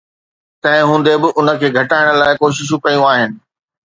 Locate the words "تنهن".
0.63-0.87